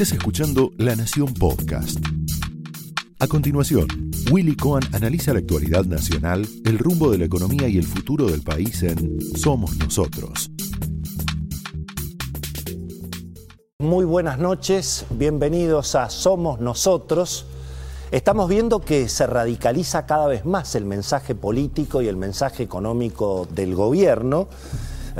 [0.00, 1.98] Estás escuchando La Nación Podcast.
[3.18, 3.88] A continuación,
[4.30, 8.42] Willy Cohen analiza la actualidad nacional, el rumbo de la economía y el futuro del
[8.42, 10.52] país en Somos Nosotros.
[13.80, 17.46] Muy buenas noches, bienvenidos a Somos Nosotros.
[18.12, 23.48] Estamos viendo que se radicaliza cada vez más el mensaje político y el mensaje económico
[23.52, 24.48] del gobierno.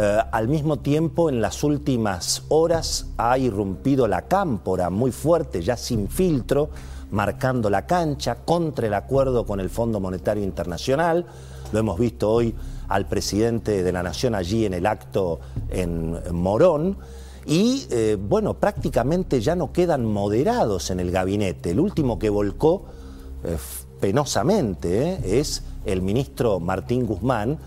[0.01, 5.77] Eh, al mismo tiempo, en las últimas horas ha irrumpido la cámpora muy fuerte, ya
[5.77, 6.71] sin filtro,
[7.11, 11.27] marcando la cancha contra el acuerdo con el Fondo Monetario Internacional.
[11.73, 12.55] Lo hemos visto hoy
[12.87, 16.97] al presidente de la Nación allí en el acto en Morón.
[17.45, 21.73] Y eh, bueno, prácticamente ya no quedan moderados en el gabinete.
[21.73, 22.85] El último que volcó
[23.43, 23.57] eh,
[23.99, 27.59] penosamente es el ministro Martín Guzmán,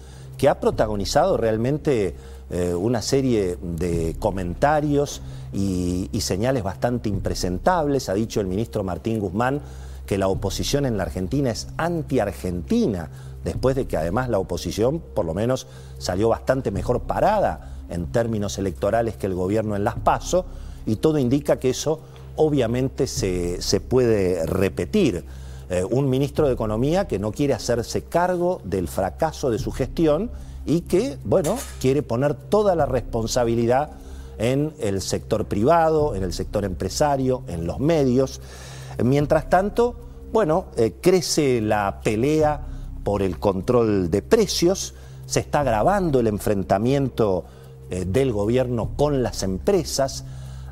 [0.41, 2.15] que ha protagonizado realmente
[2.53, 5.21] eh, una serie de comentarios
[5.53, 8.09] y, señales bastante impresentables.
[8.09, 9.61] Ha dicho el ministro Martín Guzmán
[10.05, 13.09] que la oposición en la Argentina es anti-argentina,
[13.45, 15.65] después de que además la oposición por lo menos
[15.97, 20.45] salió bastante mejor parada en términos electorales que el gobierno en las PASO,
[20.85, 22.01] y todo indica que eso
[22.35, 25.23] obviamente se, puede repetir.
[25.69, 30.31] Eh, un ministro de Economía que no quiere hacerse cargo del fracaso de su gestión
[30.65, 33.91] y que, bueno, quiere poner toda la responsabilidad
[34.37, 38.41] en el sector privado, en el sector empresario, en los medios.
[39.03, 39.95] Mientras tanto,
[40.31, 42.61] bueno, eh, crece la pelea
[43.03, 44.93] por el control de precios,
[45.25, 47.45] se está agravando el enfrentamiento
[47.89, 50.25] eh, del gobierno con las empresas,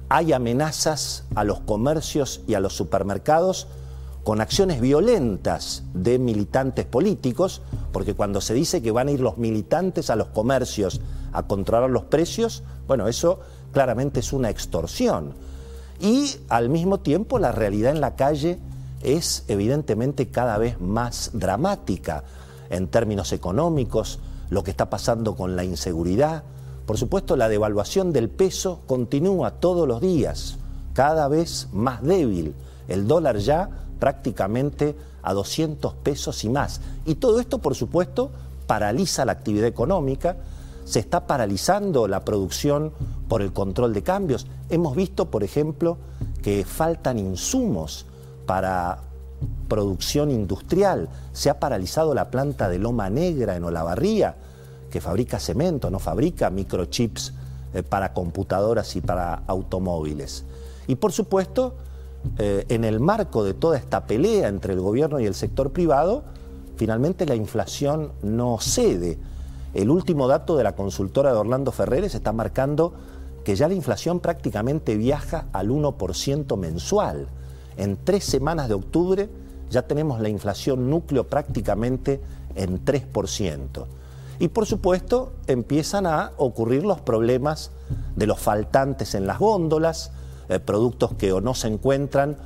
[0.10, 3.68] hay amenazas a los comercios y a los supermercados
[4.30, 9.40] con acciones violentas de militantes políticos, porque cuando se dice que van a ir los
[9.40, 11.02] militantes a los comercios
[11.34, 13.40] a controlar los precios, bueno, eso
[13.72, 15.34] claramente es una extorsión.
[16.00, 18.60] Y al mismo tiempo la realidad en la calle
[19.02, 22.24] es evidentemente cada vez más dramática
[22.70, 24.20] en términos económicos,
[24.52, 26.44] lo que está pasando con la inseguridad.
[26.86, 30.60] Por supuesto, la devaluación del peso continúa todos los días,
[30.94, 32.54] cada vez más débil.
[32.88, 36.82] El dólar ya prácticamente a 200 pesos y más.
[37.06, 38.32] Y todo esto, por supuesto,
[38.68, 40.38] paraliza la actividad económica,
[40.86, 42.94] se está paralizando la producción
[43.28, 44.48] por el control de cambios.
[44.70, 45.98] Hemos visto, por ejemplo,
[46.42, 48.06] que faltan insumos
[48.46, 49.00] para
[49.68, 51.10] producción industrial.
[51.32, 54.36] Se ha paralizado la planta de Loma Negra en Olavarría,
[54.90, 57.34] que fabrica cemento, no fabrica microchips
[57.74, 60.44] eh, para computadoras y para automóviles.
[60.88, 61.76] Y por supuesto,
[62.38, 66.24] eh, en el marco de toda esta pelea entre el gobierno y el sector privado,
[66.76, 69.18] finalmente la inflación no cede.
[69.74, 72.94] El último dato de la consultora de Orlando Ferreres está marcando
[73.44, 77.28] que ya la inflación prácticamente viaja al 1% mensual.
[77.78, 79.30] En tres semanas de octubre
[79.70, 82.22] ya tenemos la inflación núcleo prácticamente
[82.56, 83.86] en 3%.
[84.40, 87.72] Y por supuesto empiezan a ocurrir los problemas
[88.16, 90.12] de los faltantes en las góndolas,
[90.50, 92.38] eh, productos que o no se encuentran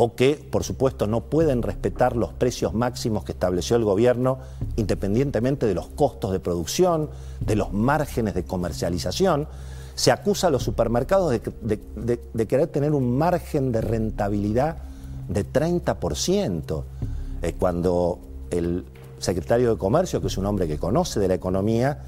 [0.00, 4.38] o que, por supuesto, no pueden respetar los precios máximos que estableció el gobierno,
[4.76, 7.10] independientemente de los costos de producción,
[7.40, 9.48] de los márgenes de comercialización.
[9.96, 14.76] Se acusa a los supermercados de, querer tener un margen de rentabilidad
[15.28, 16.84] de 30%,
[17.42, 18.20] eh, cuando
[18.52, 18.84] el
[19.18, 22.04] secretario de Comercio, que es un hombre que conoce de la economía,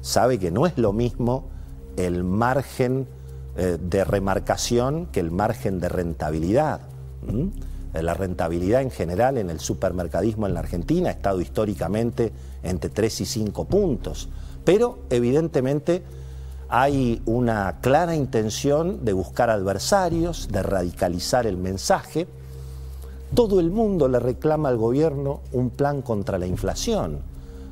[0.00, 1.48] sabe que no es lo mismo
[1.96, 3.08] el margen
[3.56, 6.80] eh, de remarcación que el margen de rentabilidad.
[7.94, 12.32] Eh, la rentabilidad en general en el supermercadismo en la Argentina ha estado históricamente
[12.62, 14.28] entre 3 y 5 puntos,
[14.64, 16.02] pero evidentemente
[16.68, 22.26] hay una clara intención de buscar adversarios, de radicalizar el mensaje.
[23.34, 27.18] Todo el mundo le reclama al gobierno un plan contra la inflación.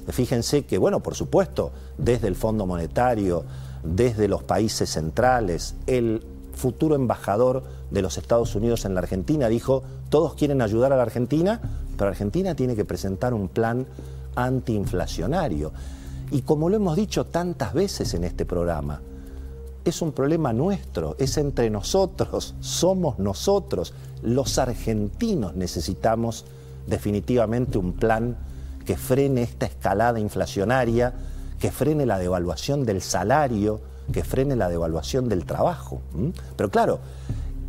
[0.08, 3.44] Fíjense que, bueno, por supuesto, desde el Fondo Monetario,
[3.82, 5.74] desde los países centrales.
[5.86, 6.24] El
[6.54, 11.02] futuro embajador de los Estados Unidos en la Argentina dijo, todos quieren ayudar a la
[11.02, 11.60] Argentina,
[11.96, 13.86] pero Argentina tiene que presentar un plan
[14.34, 15.72] antiinflacionario.
[16.30, 19.00] Y como lo hemos dicho tantas veces en este programa,
[19.84, 23.94] es un problema nuestro, es entre nosotros, somos nosotros.
[24.22, 26.44] Los argentinos necesitamos
[26.86, 28.36] definitivamente un plan
[28.84, 31.14] que frene esta escalada inflacionaria
[31.60, 33.80] que frene la devaluación del salario,
[34.12, 36.00] que frene la devaluación del trabajo.
[36.56, 36.98] Pero claro,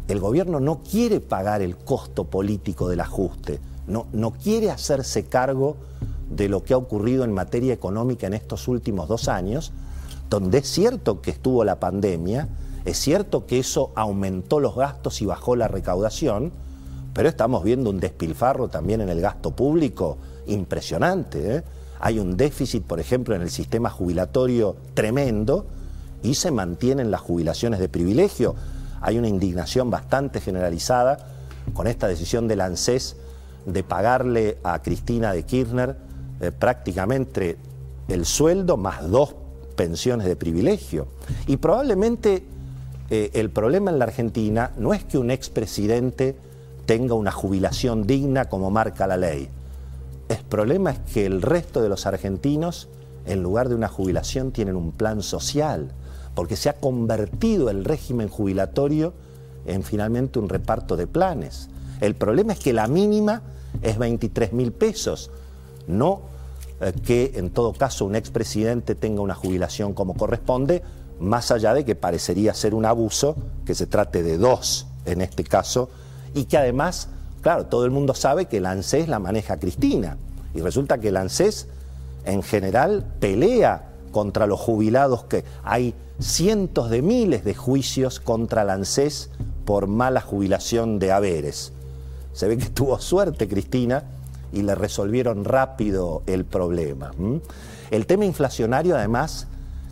[0.07, 5.75] el gobierno no quiere pagar el costo político del ajuste, no, no quiere hacerse cargo
[6.29, 9.73] de lo que ha ocurrido en materia económica en estos últimos dos años,
[10.29, 12.47] donde es cierto que estuvo la pandemia
[12.85, 16.51] Es cierto que eso aumentó los gastos y bajó la recaudación,
[17.13, 20.17] pero estamos viendo un despilfarro también en el gasto público
[20.47, 21.57] impresionante.
[21.57, 21.63] ¿eh?
[22.01, 25.67] Hay un déficit, por ejemplo, en el sistema jubilatorio tremendo
[26.23, 28.55] y se mantienen las jubilaciones de privilegio.
[29.01, 31.27] Hay una indignación bastante generalizada
[31.73, 33.17] con esta decisión del ANSES
[33.67, 35.95] de pagarle a Cristina de Kirchner
[36.39, 37.57] eh, prácticamente
[38.07, 39.35] el sueldo más dos
[39.75, 41.07] pensiones de privilegio.
[41.45, 42.43] Y probablemente
[43.11, 46.35] eh, el problema en la Argentina no es que un expresidente
[46.87, 49.49] tenga una jubilación digna como marca la ley.
[50.31, 52.87] El problema es que el resto de los argentinos,
[53.25, 55.91] en lugar de una jubilación, tienen un plan social,
[56.35, 59.13] porque se ha convertido el régimen jubilatorio
[59.65, 61.67] en finalmente un reparto de planes.
[61.99, 63.41] El problema es que la mínima
[63.81, 65.31] es 23 mil pesos,
[65.85, 66.21] no
[66.79, 70.81] eh, que en todo caso un expresidente tenga una jubilación como corresponde,
[71.19, 73.35] más allá de que parecería ser un abuso,
[73.65, 75.89] que se trate de dos en este caso,
[76.33, 77.09] y que además,
[77.41, 80.17] claro, todo el mundo sabe que el ANSES la maneja Cristina,
[80.53, 81.67] y resulta que el ANSES
[82.25, 88.69] en general pelea contra los jubilados, que hay cientos de miles de juicios contra el
[88.69, 89.29] ANSES
[89.65, 91.73] por mala jubilación de haberes.
[92.33, 94.03] Se ve que tuvo suerte Cristina
[94.53, 97.11] y le resolvieron rápido el problema.
[97.89, 99.47] El tema inflacionario además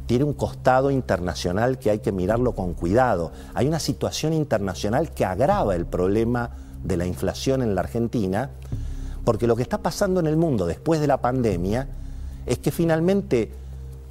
[0.06, 3.32] tiene un costado internacional que hay que mirarlo con cuidado.
[3.54, 6.50] Hay una situación internacional que agrava el problema
[6.84, 8.52] de la inflación en la Argentina,
[9.26, 11.88] porque lo que está pasando en el mundo después de la pandemia
[12.46, 13.52] es que finalmente,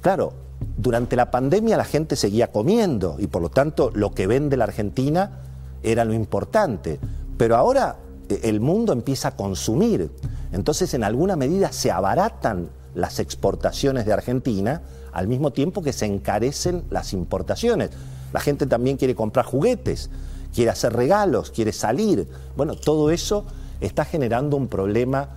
[0.01, 0.33] claro,
[0.77, 4.65] durante la pandemia la gente seguía comiendo y por lo tanto lo que vende la
[4.65, 5.41] Argentina
[5.83, 6.99] era lo importante,
[7.37, 7.97] pero ahora
[8.29, 10.11] eh, el mundo empieza a consumir.
[10.51, 14.81] Entonces, en alguna medida se abaratan las exportaciones de Argentina
[15.11, 17.91] al mismo tiempo que se encarecen las importaciones.
[18.33, 20.09] La gente también quiere comprar juguetes,
[20.53, 22.27] quiere hacer regalos, quiere salir.
[22.55, 23.45] Bueno, todo eso
[23.79, 25.29] está generando un problema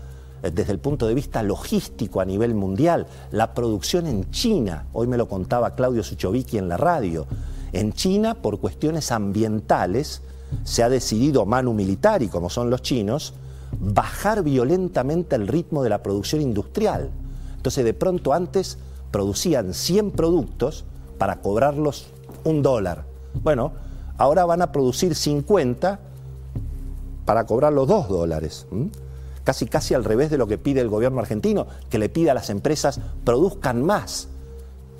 [0.42, 3.06] eh, desde el punto de vista logístico a nivel mundial.
[3.30, 7.26] La producción en China, hoy me lo contaba Claudio Suchovicki en la radio,
[7.72, 10.22] en China por cuestiones ambientales
[10.64, 13.34] se ha decidido manu militar y como son los chinos,
[13.80, 17.10] bajar violentamente el ritmo de la producción industrial.
[17.56, 18.78] Entonces de pronto antes
[19.10, 20.84] producían 100 productos
[21.18, 22.08] para cobrarlos
[22.44, 23.04] un dólar.
[23.42, 23.72] Bueno,
[24.18, 25.98] ahora van a producir 50
[27.24, 28.66] para cobrar los dos dólares.
[29.44, 32.34] Casi, casi al revés de lo que pide el gobierno argentino, que le pide a
[32.34, 34.28] las empresas produzcan más.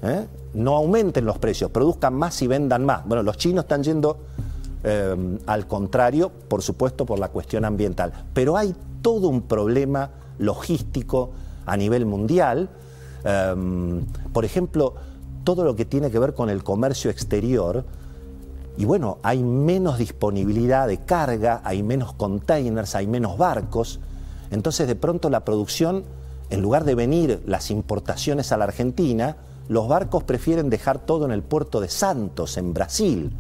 [0.03, 0.27] ¿eh?
[0.55, 3.07] No aumenten los precios, produzcan más y vendan más.
[3.07, 4.19] Bueno, los chinos están yendo
[4.85, 8.13] eh, al contrario, por supuesto, por la cuestión ambiental.
[8.35, 11.31] Pero hay todo un problema logístico
[11.67, 12.69] a nivel mundial.
[13.25, 13.55] Eh,
[14.33, 14.95] por ejemplo,
[15.45, 17.85] todo lo que tiene que ver con el comercio exterior.
[18.77, 24.01] Y bueno, hay menos disponibilidad de carga, hay menos containers, hay menos barcos.
[24.51, 26.05] Entonces, de pronto la producción,
[26.51, 29.37] en lugar de venir las importaciones a la Argentina,
[29.69, 33.33] los barcos prefieren dejar todo en el puerto de Santos, en Brasil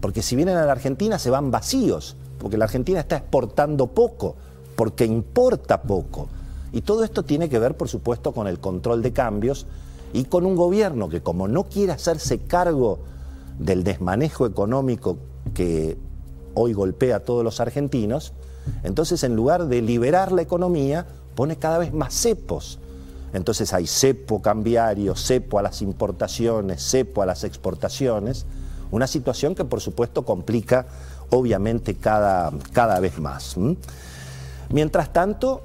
[0.00, 4.34] porque si vienen a la Argentina se van vacíos, porque la Argentina está exportando poco,
[4.76, 6.28] porque importa poco.
[6.72, 9.66] Y todo esto tiene que ver, por supuesto, con el control de cambios
[10.12, 13.00] y con un gobierno que como no quiere hacerse cargo
[13.60, 15.18] del desmanejo económico
[15.54, 15.98] que
[16.54, 18.32] hoy golpea a todos los argentinos,
[18.82, 22.78] entonces en lugar de liberar la economía, pone cada vez más cepos.
[23.32, 28.46] Entonces hay cepo cambiario, cepo a las importaciones, cepo a las exportaciones,
[28.90, 30.86] una situación que por supuesto complica
[31.30, 33.56] obviamente cada, cada vez más.
[34.70, 35.62] Mientras tanto,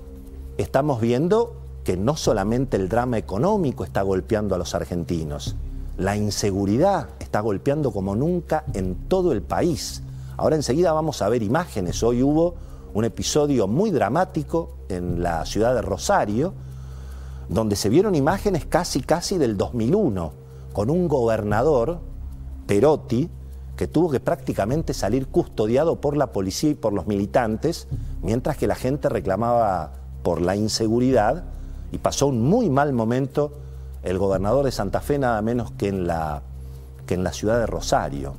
[0.58, 5.56] estamos viendo que no solamente el drama económico está golpeando a los argentinos,
[5.98, 10.02] la inseguridad está golpeando como nunca en todo el país.
[10.38, 12.04] Ahora enseguida vamos a ver imágenes.
[12.04, 12.56] Hoy hubo
[12.94, 16.54] un episodio muy dramático en la ciudad de Rosario,
[17.48, 20.34] donde se vieron imágenes casi, casi del 2001,
[20.74, 22.00] con un gobernador
[22.68, 23.30] Perotti,
[23.78, 27.88] que tuvo que prácticamente salir custodiado por la policía y por los militantes,
[28.22, 31.46] mientras que la gente reclamaba por la inseguridad
[31.92, 33.52] y pasó un muy mal momento
[34.06, 36.42] el gobernador de Santa Fe nada menos que en la,
[37.06, 38.36] que en la ciudad de Rosario.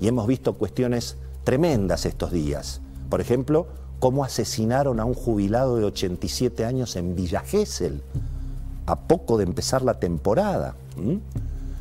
[0.00, 2.80] Y hemos visto cuestiones tremendas estos días.
[3.08, 3.66] Por ejemplo,
[4.00, 8.02] cómo asesinaron a un jubilado de 87 años en Villa Gesell,
[8.86, 10.74] a poco de empezar la temporada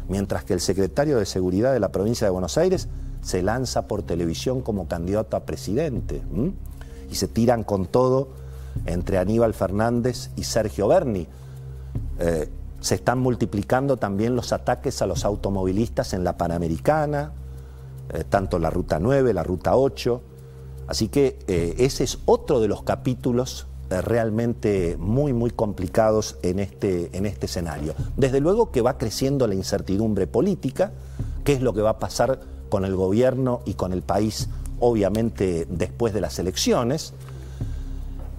[0.08, 2.88] mientras que el secretario de Seguridad de la provincia de Buenos Aires
[3.22, 6.22] se lanza por televisión como candidato a presidente.
[7.10, 8.30] Y se tiran con todo
[8.86, 11.28] entre Aníbal Fernández y Sergio Berni.
[12.20, 12.50] Eh,
[12.84, 17.32] se están multiplicando también los ataques a los automovilistas en la Panamericana.
[18.14, 20.22] eh, tanto la ruta 9, la ruta 8.
[20.88, 26.60] Así que eh, ese es otro de los capítulos eh, realmente muy, muy complicados en
[26.60, 27.96] este, en este escenario.
[28.18, 30.92] Desde luego que va creciendo la incertidumbre política,
[31.46, 34.50] qué es lo que va a pasar con el gobierno y con el país,
[34.82, 37.14] obviamente después de las elecciones.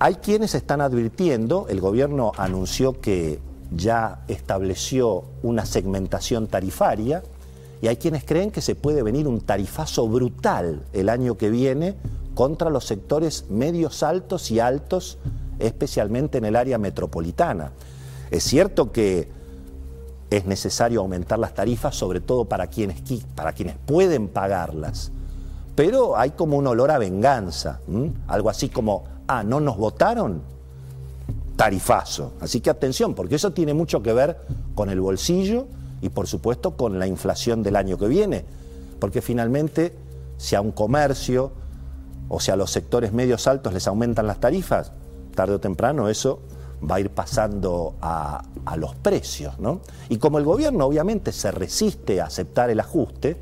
[0.01, 3.41] Hay quienes están advirtiendo, el gobierno anunció que
[3.77, 7.23] ya estableció una segmentación tarifaria
[7.83, 11.95] y hay quienes creen que se puede venir un tarifazo brutal el año que viene
[12.35, 15.19] contra los sectores medios altos y altos,
[15.59, 17.73] especialmente en el área metropolitana.
[18.31, 19.29] Es cierto que
[20.31, 23.03] es necesario aumentar las tarifas, sobre todo para quienes,
[23.35, 25.13] para quienes pueden pagarlas,
[25.75, 27.81] pero hay como un olor a venganza,
[28.27, 30.54] algo así como, ah, ¿no nos votaron?
[31.57, 32.33] Tarifazo.
[32.41, 34.39] Así que atención, porque eso tiene mucho que ver
[34.75, 35.67] con el bolsillo
[36.01, 38.45] y por supuesto con la inflación del año que viene,
[38.99, 39.95] porque finalmente
[40.37, 41.53] si a un comercio,
[42.29, 44.93] o sea, a los sectores medios altos les aumentan las tarifas,
[45.35, 46.41] tarde o temprano eso
[46.91, 48.43] va a ir pasando a,
[48.77, 49.59] los precios.
[49.59, 49.81] ¿no?
[50.09, 53.37] Y como el gobierno obviamente se resiste a aceptar el ajuste,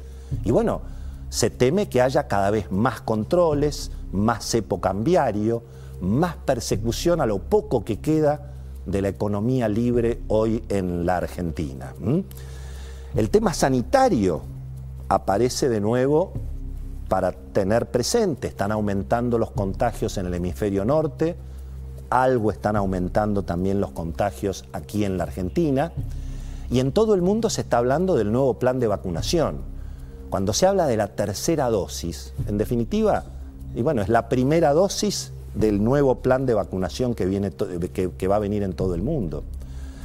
[0.44, 0.82] y bueno,
[1.30, 5.62] se teme que haya cada vez más controles, más cepo cambiario,
[6.02, 8.52] más persecución a lo poco que queda
[8.84, 11.94] de la economía libre hoy en la Argentina.
[13.14, 14.42] El tema sanitario
[15.08, 16.32] aparece de nuevo
[17.08, 18.48] para tener presente.
[18.48, 21.36] Están aumentando los contagios en el hemisferio norte,
[22.10, 25.92] algo están aumentando también los contagios aquí en la Argentina,
[26.68, 29.60] y en todo el mundo se está hablando del nuevo plan de vacunación.
[30.30, 33.24] Cuando se habla de la tercera dosis, en definitiva,
[33.74, 38.28] y bueno, es la primera dosis del nuevo plan de vacunación que, viene que, que
[38.28, 39.44] va a venir en todo el mundo.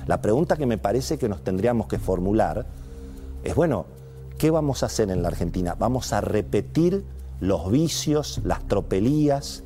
[0.07, 2.65] La pregunta que me parece que nos tendríamos que formular
[3.43, 3.85] es, bueno,
[4.37, 5.75] ¿qué vamos a hacer en la Argentina?
[5.77, 7.03] Vamos a repetir
[7.39, 9.63] los vicios, las tropelías,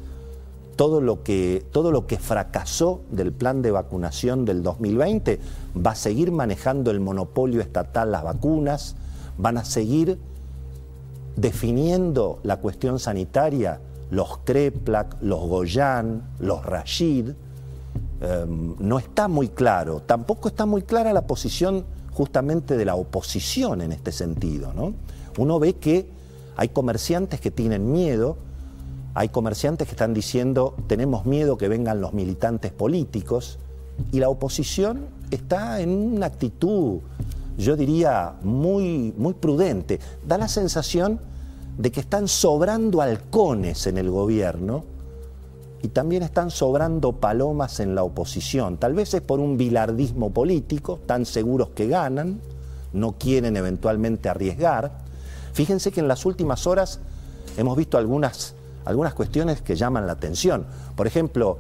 [0.76, 5.40] todo lo que, todo lo que fracasó del plan de vacunación del 2020,
[5.76, 8.96] va a seguir manejando el monopolio estatal las vacunas,
[9.38, 10.18] van a seguir
[11.36, 13.80] definiendo la cuestión sanitaria
[14.12, 17.30] los Kreplak, los Goyan, los Rashid.
[18.22, 23.82] Em, no está muy claro, tampoco está muy clara la posición justamente de la oposición
[23.82, 24.74] en este sentido.
[24.74, 24.94] ¿no?
[25.40, 26.08] Uno ve que
[26.56, 28.38] hay comerciantes que tienen miedo,
[29.16, 33.58] hay comerciantes que están diciendo tenemos miedo que vengan los militantes políticos
[34.12, 37.00] y la oposición está en una actitud,
[37.58, 40.00] yo diría, muy, muy prudente.
[40.26, 41.20] Da la sensación
[41.78, 44.84] de que están sobrando halcones en el gobierno
[45.82, 48.78] y también están sobrando palomas en la oposición.
[48.78, 52.40] Tal vez es por un bilardismo político, tan seguros que ganan,
[52.94, 54.92] no quieren eventualmente arriesgar.
[55.54, 57.00] Fíjense que en las últimas horas
[57.58, 58.54] hemos visto algunas,
[58.86, 60.66] algunas cuestiones que llaman la atención.
[60.96, 61.58] Por ejemplo,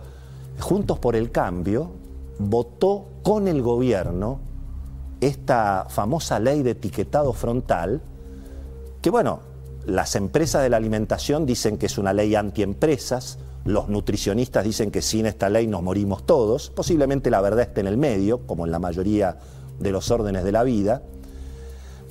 [0.60, 1.92] Juntos por el Cambio
[2.38, 4.40] votó con el gobierno
[5.20, 8.02] esta famosa ley de etiquetado frontal,
[9.02, 9.40] que bueno,
[9.86, 15.02] las empresas de la alimentación dicen que es una ley antiempresas, los nutricionistas dicen que
[15.02, 18.72] sin esta ley nos morimos todos, posiblemente la verdad esté en el medio, como en
[18.72, 19.38] la mayoría
[19.80, 21.02] de los órdenes de la vida,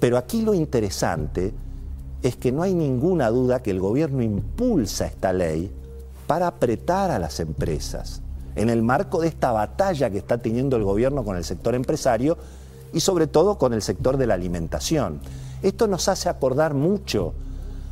[0.01, 1.53] pero aquí lo interesante
[2.23, 5.71] es que no hay ninguna duda que el gobierno impulsa esta ley
[6.27, 8.23] para apretar a las empresas,
[8.57, 12.37] en el marco de esta batalla que está teniendo el gobierno con el sector empresario
[12.93, 15.21] y sobre todo con el sector de la alimentación.
[15.63, 17.35] Esto nos hace acordar mucho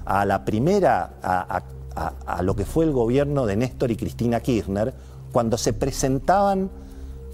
[0.09, 4.95] a la primera, a, lo que fue el gobierno de Néstor y Cristina Kirchner,
[5.33, 6.71] cuando se presentaban,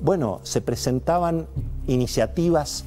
[0.00, 1.46] bueno, se presentaban
[1.86, 2.84] iniciativas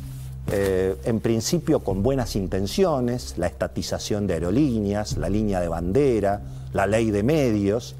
[0.52, 6.42] eh, en principio con buenas intenciones, la estatización de aerolíneas, la línea de bandera,
[6.74, 7.96] la ley de medios,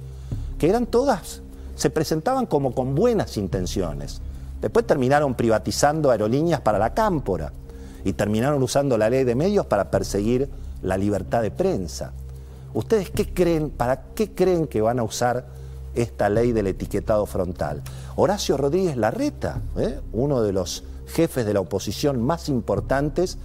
[0.60, 1.42] que eran todas,
[1.76, 4.20] se presentaban como con buenas intenciones.
[4.60, 7.54] Después terminaron privatizando aerolíneas para la cámpora
[8.04, 10.50] y terminaron usando la ley de medios para perseguir
[10.82, 12.14] la libertad de prensa.
[12.74, 15.46] ¿Ustedes qué creen, para qué creen que van a usar
[15.96, 17.82] esta ley del etiquetado frontal?
[18.16, 20.00] Horacio Rodríguez Larreta, ¿eh?
[20.14, 23.38] uno de los jefes de la oposición más importantes,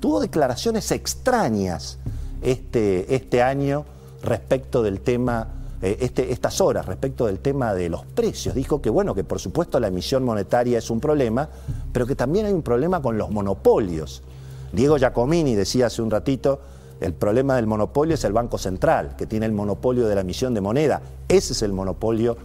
[0.00, 1.98] tuvo declaraciones extrañas
[2.42, 3.84] este, este año
[4.22, 5.48] respecto del tema,
[5.82, 8.54] eh, este, estas horas, respecto del tema de los precios.
[8.54, 11.48] Dijo que, bueno, que por supuesto la emisión monetaria es un problema,
[11.92, 14.22] pero que también hay un problema con los monopolios.
[14.72, 16.60] Diego Giacomini decía hace un ratito,
[17.00, 20.54] el problema del monopolio es el Banco Central, que tiene el monopolio de la emisión
[20.54, 21.02] de moneda.
[21.28, 22.36] Ese es el monopolio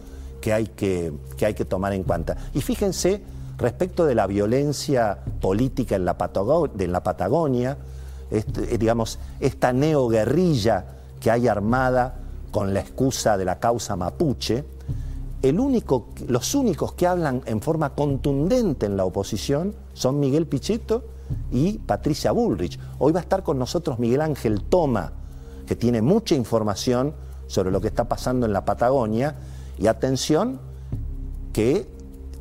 [0.42, 2.36] que hay que, que, hay que tomar en cuenta.
[2.54, 3.22] Y fíjense,
[3.58, 7.78] respecto de la violencia política en la, Patagonia,
[8.30, 10.86] este, digamos, esta neoguerrilla
[11.20, 12.16] que hay armada
[12.52, 14.66] con la excusa de la causa mapuche,
[15.42, 21.04] el único, los únicos que hablan en forma contundente en la oposición son Miguel Pichetto
[21.52, 22.80] y Patricia Bullrich.
[23.00, 25.12] Hoy va a estar con nosotros Miguel Ángel Toma,
[25.66, 27.14] que tiene mucha información
[27.48, 29.36] sobre lo que está pasando en la Patagonia.
[29.78, 30.60] Y atención,
[31.54, 31.88] que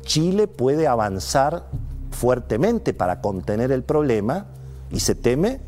[0.03, 1.67] Chile puede avanzar
[2.11, 4.47] fuertemente para contener el problema
[4.91, 5.59] y se teme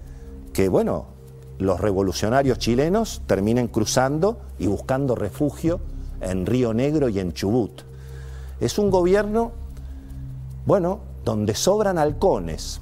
[0.54, 1.08] que, bueno,
[1.60, 5.80] los revolucionarios chilenos terminen cruzando y buscando refugio
[6.22, 7.82] en Río Negro y en Chubut.
[8.60, 9.52] Es un gobierno,
[10.66, 12.82] bueno, donde sobran halcones